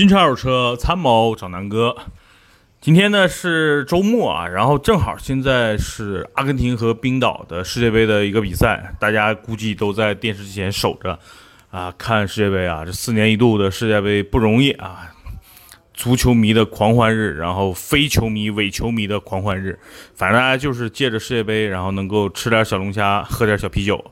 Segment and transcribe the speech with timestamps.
[0.00, 1.94] 新车二手车参谋找南哥，
[2.80, 11.18] 今天呢是周末啊，然后正好现在是阿根廷和冰岛的世界杯的一个比赛，大家估计都在电视机前守着
[11.70, 15.12] 啊看世界杯啊，这四年一度的世界杯不容易啊，
[15.92, 19.78] 足球迷的狂欢日，然后非球迷伪球迷的狂欢日，
[20.14, 24.02] 反正大家就是借着世界杯，然后能够吃点小龙虾，喝点小啤酒，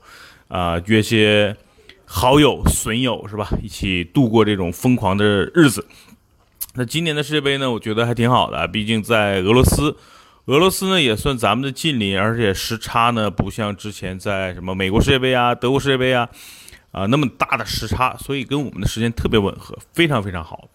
[0.48, 1.56] 啊约些。
[2.10, 3.46] 好友损友是吧？
[3.62, 5.24] 一起度过这种疯狂的
[5.54, 5.86] 日子。
[6.74, 7.70] 那今年的世界杯呢？
[7.70, 9.94] 我觉得还挺好的，毕竟在俄罗斯，
[10.46, 16.26] 俄罗斯呢也算咱们的近邻，而且时差呢不像之前在什么美国世界杯啊、德国世界杯啊
[16.92, 20.70] 啊那么大的时差，所以跟我们的时间特别吻合，非常非常好。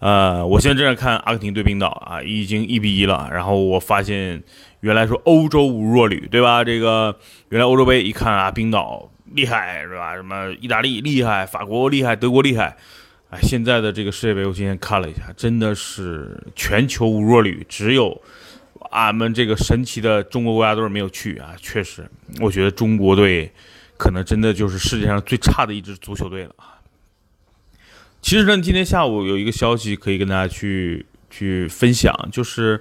[0.00, 3.28] 呃，我现在正在看阿根廷对冰岛啊，已经一比一了。
[3.32, 4.42] 然后我发现，
[4.80, 6.64] 原来说欧洲无弱旅，对吧？
[6.64, 7.16] 这个
[7.50, 9.08] 原来欧洲杯一看啊，冰岛。
[9.34, 10.14] 厉害是吧？
[10.14, 12.76] 什么意大利厉害，法国厉害，德国厉害。
[13.28, 18.22] 哎，现在的这个世界杯，我今天看了一下，真的是全球无弱旅，只有
[18.90, 21.54] 俺们这个神奇的中国国家队没有去啊。
[21.60, 22.08] 确实，
[22.40, 23.52] 我觉得中国队
[23.96, 26.78] 可能真的就是世界上最差的一支足球队了啊。
[28.22, 32.80] 其实呢，今天下午有一个消息可以跟大家去去分享，就是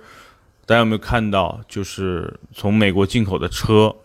[0.68, 3.96] 大家有没有看到，就是从美国进口的车。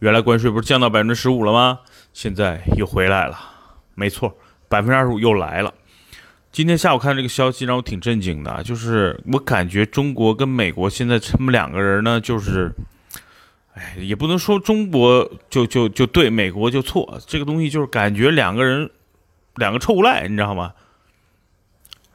[0.00, 1.80] 原来关税不是降到百分之十五了吗？
[2.12, 3.38] 现在又回来了，
[3.94, 4.36] 没错，
[4.68, 5.72] 百分之二十五又来了。
[6.52, 8.62] 今天下午看这个消息，让我挺震惊的。
[8.62, 12.70] 就是我感觉中国跟美国现在他们两个人呢，就是，
[13.72, 17.18] 哎，也不能说中国就就就对，美国就错。
[17.26, 18.90] 这个东西就是感觉两个人，
[19.54, 20.72] 两个臭无赖，你知道吗？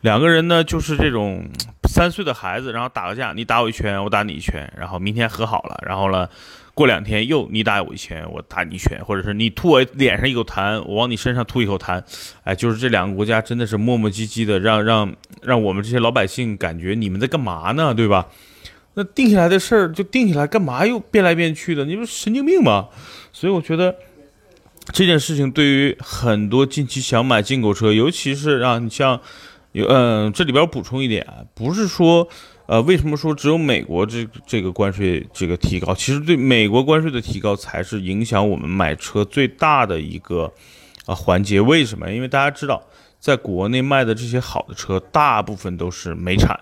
[0.02, 1.46] 两个人呢，就是这种
[1.90, 6.28] 三岁的孩子，然后打个架，你打我一拳，我打你一拳，然后明天和好了，然后呢？
[6.74, 12.02] 过两天又你打我一拳，我打你一拳，或者是你吐我脸上一口痰，我往你身上吐一口痰，
[12.46, 15.14] 哎，就是这两个国家真的是磨磨唧唧的，让让
[15.44, 17.94] 让我们这些老百姓感觉你们在干嘛呢？
[17.94, 18.26] 对吧？
[18.94, 21.84] 那定下来的事儿就定下来，干嘛又变来变去的？
[21.84, 22.88] 你不神经病吗？
[23.34, 23.94] 所以我觉得
[24.94, 29.20] 这件事情对于很多近期想买进口车，尤其是让你像
[29.72, 32.28] 有嗯，这里边补充一点，不是说。
[32.68, 35.94] 呃，为什么说只有美国这这个关税这个提高？
[35.94, 40.50] 其实对美国关税的提高才是影响我们买车最大的一个
[41.06, 41.60] 啊环节。
[41.60, 42.10] 为什么？
[42.10, 42.82] 因为大家知道，
[43.20, 46.58] 在国内卖的这些好的车，大部分都是美产，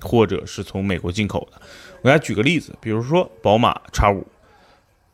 [0.00, 1.60] 或者是从美国进口的。
[1.98, 4.26] 我给大家举个例子，比如说宝马叉五，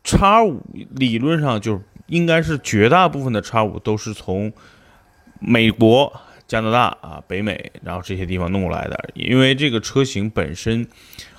[0.01, 4.53] 叉五理论上就应该是绝大部分的叉五都是从
[5.41, 6.21] 美国。
[6.47, 10.87] 加拿大啊，北美，然后这些地方弄过来的，因为这个车型本身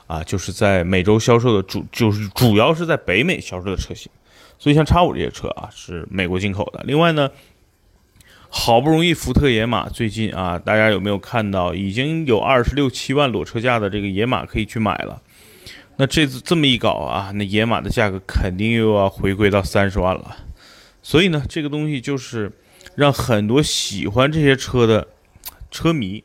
[0.06, 4.12] 啊，就是在美洲销售的主，就是主要是在北美销售的车型，
[4.58, 6.84] 所以像叉五这些车啊，是美国进口的。
[6.84, 7.30] 另外呢，
[8.50, 15.22] 好不容易福特野马最近啊，大家有没有看到，已经有二十六七万裸车价的这个野马可以去买了？
[15.96, 20.36] 那这次这么一搞啊，那野马的价格肯定又要回归到三十万了。
[21.02, 22.52] 所以呢，这个东西就是。
[22.98, 25.06] 让很多喜欢这些车的
[25.70, 26.24] 车迷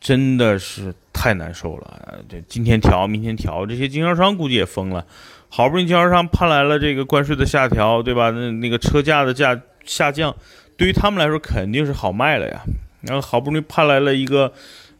[0.00, 2.20] 真的是太难受了。
[2.28, 5.04] 这今天调，明天调，这些经销商估计也疯了。
[5.48, 8.30] 好不容易经销商盼来了这个关税的下调，对吧？
[8.30, 10.32] 那那个车价的价下降，
[10.76, 12.62] 对于他们来说肯定是好卖了呀。
[13.00, 14.52] 然后好不容易盼来了一个，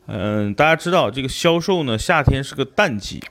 [0.07, 3.23] 嗯，大家知道这个销售呢，夏天是个淡季，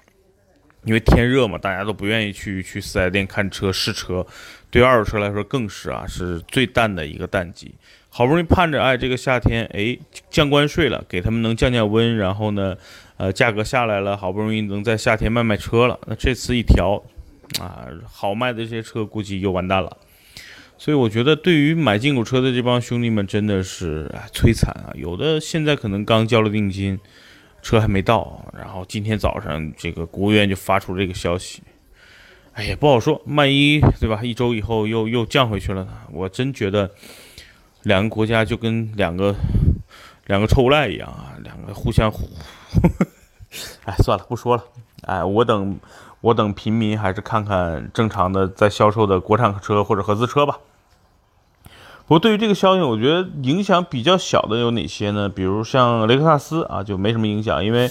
[0.85, 4.25] 因为天热嘛，大家都不愿意去去四 S 店看车试车。
[4.72, 7.73] 对二手车来说更是啊，是最淡的一个淡季。
[8.09, 9.97] 好不容易盼着，哎，这个夏天，哎，
[10.29, 12.76] 降关税了，给他们能降降温，然后呢，
[13.17, 15.99] 呃，价格下来了，好不容易能在夏天卖卖车了。
[16.08, 17.03] 那这次一调，
[17.59, 19.97] 啊，好卖的这些车估计又完蛋了。
[20.78, 24.91] 所以我觉得，对于买进口车的这帮兄弟们，真的是摧残啊！
[24.93, 26.99] 有的现在可能刚交了定金，
[27.66, 31.64] 车还没到，然后今天早上这个国务院就发出这个消息。
[32.53, 34.22] 哎呀，不好说，万一对吧？
[34.22, 35.91] 一周以后又又降回去了呢？
[36.12, 36.91] 我真觉得
[37.82, 39.34] 两个国家就跟两个
[40.28, 42.29] 两个臭无赖一样啊，两个互相互。
[43.85, 44.64] 哎，算了，不说了。
[45.02, 45.79] 哎，我等
[46.22, 50.59] 我等平民还是看看正常的在销售的国产车或者合资车吧。
[52.07, 55.28] 不过对于这个消息，我觉得影响比较小的有哪些呢？
[55.28, 57.90] 比如像雷克萨斯啊，就没什么影响，因为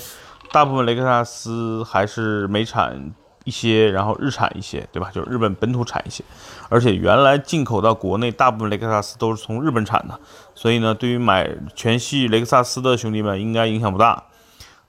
[0.53, 3.13] 大部分雷克萨斯还是美产。
[3.47, 5.11] 一些，然后日产一些，对吧？
[5.13, 6.25] 就是日本本土产一些，
[6.71, 10.19] 而且原来进口到国内，大部分雷克萨斯都是从日本产的，
[10.55, 11.47] 所以呢，对于买
[11.77, 14.23] 全系雷克萨斯的兄弟们，应该影响不大。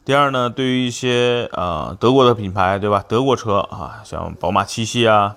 [0.05, 3.03] 第二呢，对于一些呃德国的品牌，对吧？
[3.05, 5.35] 德国车啊，像宝马七系啊、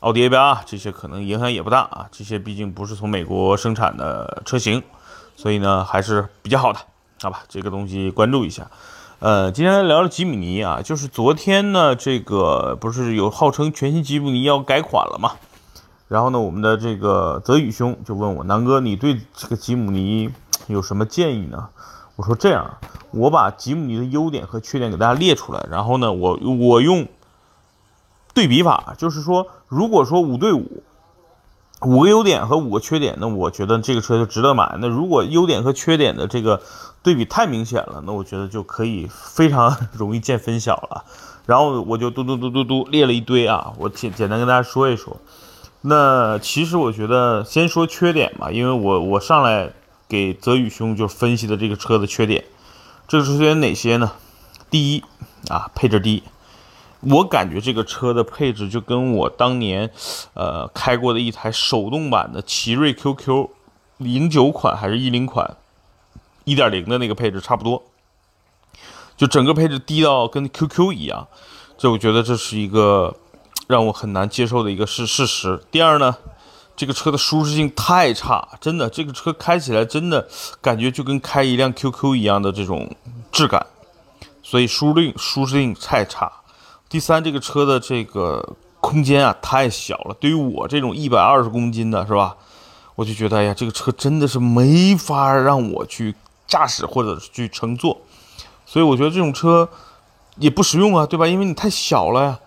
[0.00, 2.06] 奥迪 A 八这些，可能影响也不大啊。
[2.12, 4.80] 这些毕竟不是从美国生产的车型，
[5.34, 6.78] 所以呢，还是比较好的
[7.20, 8.70] 好吧，这个东西关注一下。
[9.18, 15.32] 呃，今天聊聊吉姆尼啊，就是昨天呢，这个不是有号称全新吉姆尼要改款了嘛？
[16.06, 20.30] 然后呢，我们的这个泽宇兄就问我，南哥，你对这个吉姆尼
[20.68, 21.70] 有什么建议呢？
[22.14, 22.78] 我说这样，
[23.10, 27.08] 我把吉姆尼的优点和缺点给大家列出来，然后呢，我我用
[28.32, 30.82] 对比法，就是说，如果说五对五。
[31.82, 34.76] 五个优点和五个缺点，那我觉得这个车就值得买。
[34.80, 36.60] 那如果优点和缺点的这个
[37.04, 41.04] 对比太明显了，那我觉得就可以非常容易见分晓了。
[41.46, 45.18] 然后我就嘟嘟嘟嘟嘟列了一堆啊，我简简单跟大家说一说。
[45.82, 49.70] 那其实我觉得先说缺点吧，因为我我上来
[50.08, 52.44] 给泽宇兄就分析的这个车的缺点，
[53.06, 54.10] 这个缺点哪些呢？
[54.68, 55.04] 第一
[55.48, 56.24] 啊，配置低。
[57.00, 59.88] 我感觉这个车的配置就跟我当年，
[60.34, 63.48] 呃，开过的一台手动版的奇瑞 QQ，
[63.98, 65.56] 零九款还是一零款，
[66.44, 67.84] 一点零的那个配置差不多，
[69.16, 71.28] 就整个配置低到跟 QQ 一样，
[71.76, 73.14] 这我觉得这是一个
[73.68, 75.62] 让我很难接受的一个事事实。
[75.70, 76.16] 第二呢，
[76.76, 80.26] 这个车的舒适性太差，真的，这个车开起来真的
[80.60, 82.92] 感觉就跟开一辆 QQ 一样的这种
[83.30, 83.64] 质感，
[84.42, 86.32] 所以舒适舒适性太差。
[86.88, 92.34] 第三，这个车的这个空间啊太小了，对于我这种一百二十公斤的是吧，
[92.94, 96.14] 我就觉得哎呀，这个车真的是没法让我去
[96.46, 98.00] 驾驶或者去乘坐，
[98.64, 99.68] 所以我觉得这种车
[100.36, 101.26] 也不实用啊，对吧？
[101.26, 102.38] 因为你太小了呀，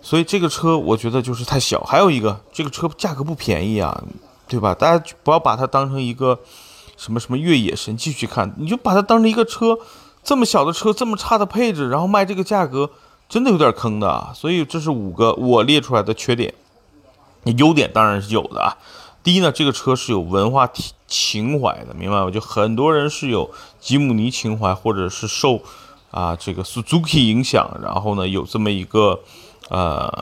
[0.00, 1.80] 所以这个车我觉得就是太小。
[1.80, 4.04] 还有一个，这个车价格不便宜啊，
[4.46, 4.72] 对吧？
[4.72, 6.38] 大家不要把它当成一个
[6.96, 9.76] 什么什么越野神器去看，你就把它当成一个车，
[10.22, 12.88] 这么小的车，这么差的配置，然后卖这个价格。
[13.30, 16.52] 真的有点坑的啊，所以这是五个我列出来的缺点。
[17.44, 18.76] 你优点当然是有的啊。
[19.22, 22.28] 第一呢，这个车是有文化情情怀的，明白吗？
[22.28, 23.48] 就很多人是有
[23.80, 25.62] 吉姆尼情怀，或者是受
[26.10, 29.20] 啊这个 Suzuki 影响，然后呢有这么一个
[29.68, 30.12] 呃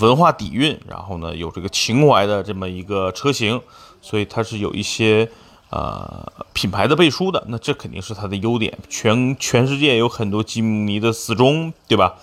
[0.00, 3.60] 文化底蕴，然后呢有这个情怀的这么一个车型，
[4.02, 5.30] 所以它是有一些。
[5.74, 8.78] 呃，品牌的背书的，那这肯定是它的优点。
[8.88, 12.14] 全全世界有很多吉姆尼的死忠，对吧？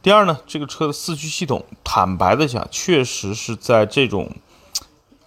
[0.00, 4.30] 第二呢，这个车的四驱系统，坦白的讲，确实是在这种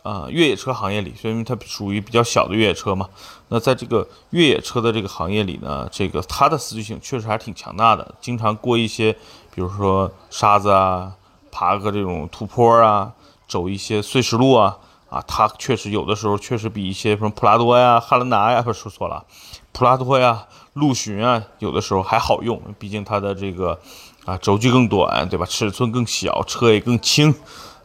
[0.02, 3.10] 啊越野车行业里，虽然它属于比较小的越野车嘛。
[3.50, 9.12] 那在这个越野车的这个行业里呢，这个它的四驱性确实还挺强大的，经常过一些，
[9.54, 11.12] 比如说沙子啊，
[11.52, 13.12] 爬个这种土坡啊，
[13.46, 14.78] 走一些碎石路啊。
[15.14, 19.24] 啊，它确实有的时候确实比一些什么普拉多呀、汉兰达呀，不说错了，
[19.72, 20.44] 普拉多呀、
[20.74, 23.80] 陆巡啊，有的时候还好用，毕竟它的这个
[24.26, 25.46] 啊轴距更短，对吧？
[25.46, 27.32] 尺寸更小，车也更轻，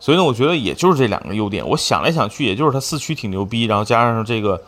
[0.00, 1.68] 所以呢，我觉得也就是这两个优点。
[1.68, 4.62] 我想来想去，也就是它四驱挺牛逼，然后加上这个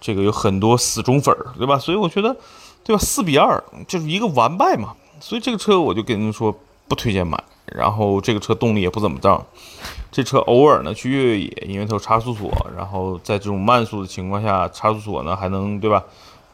[0.00, 1.78] 这个有很多死忠粉，对吧？
[1.78, 2.34] 所以我觉得，
[2.82, 2.98] 对吧？
[3.02, 4.94] 四比二就是一个完败嘛。
[5.20, 6.56] 所以这个车我就跟您说
[6.86, 7.38] 不推荐买，
[7.74, 9.44] 然后这个车动力也不怎么脏。
[10.10, 16.02] 这车偶尔呢去越野，因为它有差速锁，然后在这种慢速的情况下，差速锁呢还能对吧，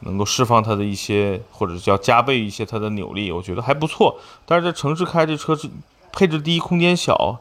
[0.00, 4.18] 能够释放它的一些或者叫加倍一些它的扭力，我觉得还不错。
[4.44, 5.71] 但是在城市开这车是
[6.12, 7.38] 配置低，空间小，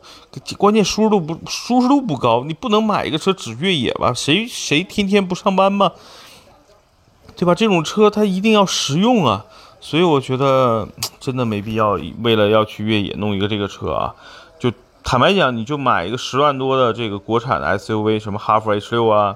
[0.57, 4.13] 关键舒适度不舒适度不高，你不能买一个车只越野吧？
[4.13, 5.91] 谁谁天天不上班吗？
[7.35, 7.55] 对吧？
[7.55, 9.45] 这种车它一定要实用啊，
[9.83, 10.87] 所以我觉得
[11.19, 14.15] 真的没必要为了要去越野弄一个这个车啊。
[14.57, 14.71] 就
[15.03, 19.35] 坦白讲，你就买一个十万多的这个国产的 SUV，什么哈弗 H 六啊，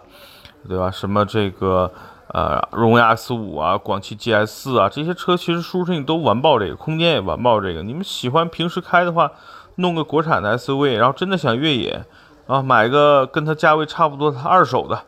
[0.65, 0.89] 对吧？
[0.89, 1.91] 什么这个
[2.29, 7.83] 呃荣威 X 五啊，广汽 GS 四啊，这些车其实舒适性都完爆这个，空间也完爆这个。
[7.83, 9.29] 你们喜欢平时开的话，
[9.75, 12.05] 弄个国产的 SUV，然后真的想越野
[12.47, 15.03] 啊，买个跟它价位差不多的二手的，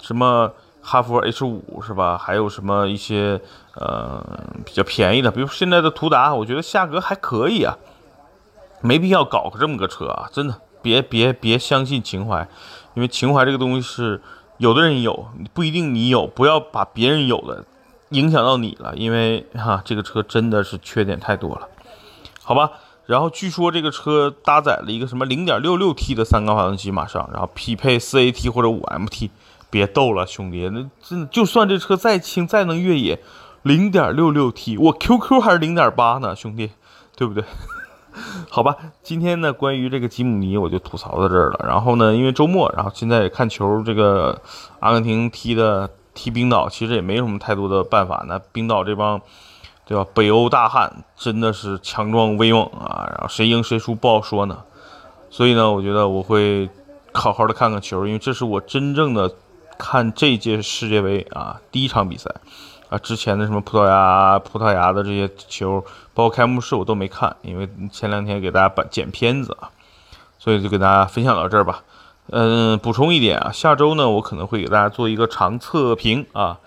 [0.00, 0.50] 什么
[0.82, 2.18] 哈弗 H 五是吧？
[2.18, 3.40] 还有什么一些
[3.76, 4.22] 呃
[4.64, 7.78] 比较便宜的，比如现在的途达，我觉得价格还可以啊。
[8.84, 10.28] 没必要搞个这么个车啊！
[10.32, 12.48] 真的，别别别相信情怀，
[12.94, 14.20] 因为情怀这个东西是
[14.58, 17.64] 有的人有，不一定你有，不要把别人有的
[18.08, 21.68] 影响到你了，因为哈这个车真的是缺点太多了，
[22.42, 22.72] 好吧？
[23.06, 29.30] 然后据说这个车搭载了一个什么 0.66T 的三缸发动机，马上，然后匹配 4AT 或者 5MT，
[29.72, 33.18] 别逗了，兄弟，那真就算这车再轻再能越野
[33.64, 36.72] ，0.66T，我 QQ 还是0.8呢，兄弟，
[37.16, 37.42] 对不对？
[38.50, 41.64] 好吧，今天呢，关于这个吉姆尼，我就吐槽到这儿了。
[41.66, 44.38] 然后呢，因为周末，然后现在也看球，这个
[44.80, 48.22] 阿根廷踢的踢冰岛，其实也没什么太多的办法。
[48.28, 49.18] 那冰岛这帮，
[49.86, 50.06] 对吧？
[50.12, 53.08] 北欧大汉真的是强壮威猛啊！
[53.08, 54.58] 然后谁赢谁输不好说呢。
[55.30, 56.68] 所以呢，我觉得我会
[57.14, 59.34] 好好的看看球，因为这是我真正的
[59.82, 62.30] 看这届世界杯啊第一场比赛。
[62.88, 69.70] 啊，之前的什么葡萄牙、葡萄牙的这些球，包括开幕式我都没看，因为前两天给大家把剪片子啊，
[70.38, 71.82] 所以就给大家分享到这儿吧。
[72.28, 76.58] 嗯，补充一点啊，下周呢，我可能会给大家做一个长测评啊。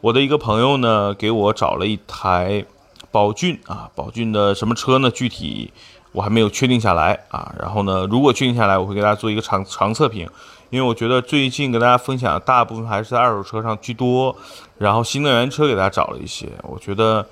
[0.00, 2.64] 我的一个朋友呢，给我找了一台
[3.10, 5.10] 宝骏啊，宝骏的什么车呢？
[5.10, 5.70] 具体
[6.12, 7.54] 我还没有确定下来啊。
[7.60, 10.26] 然后呢，如果确定下来，我会给大家做一个长长测评。
[10.74, 14.36] 因为我觉得最近跟大家分享的大部分还是在二手车上居多，
[14.76, 16.48] 然后新能源车给大家找了一些。
[16.64, 17.24] 我觉得，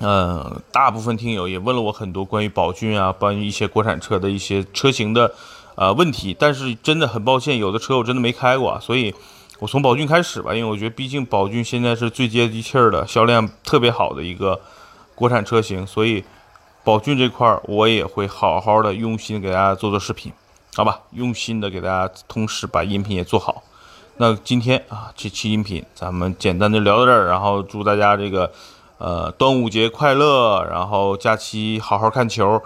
[0.00, 5.30] 嗯，大部分听友也问了我很多关于宝骏啊，关于一些国产车的一些车型的
[5.74, 6.34] 呃问题。
[6.38, 9.14] 但是真的很抱歉，有的车我真的没开过，所以
[9.58, 10.54] 我从宝骏开始吧。
[10.54, 14.58] 因为我觉得，毕竟宝骏现在是最接地气儿的、销量特别好的一个
[15.14, 16.24] 国产车型，所以
[16.82, 20.32] 宝骏这块儿我也会好好的用心给大家做做视频。
[20.76, 23.62] 好吧，用心的给大家，同时把音频也做好。
[24.18, 28.52] 那今天啊，这期音频咱们简单的聊到这儿，然后祝大家这个
[28.98, 32.62] 呃端午节快乐，然后假期好好看球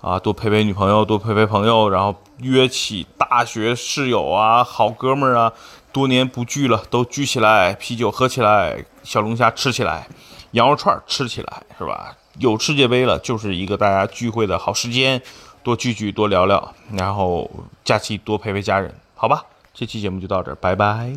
[0.00, 5.52] 啊，多陪陪女朋友，多陪陪朋友，然后约起大学室友啊、好哥们儿啊，
[5.92, 10.08] 多年不聚了，都聚起来，啤酒喝起来，小龙虾吃起来，
[10.50, 12.16] 羊肉串吃起来，是吧？
[12.40, 15.22] 有世界杯了，就是一个大家聚会的好时间。
[15.64, 17.50] 多聚聚，多聊聊，然后
[17.82, 19.46] 假期多陪陪家人，好吧？
[19.72, 21.10] 这期节目就到这儿，拜拜。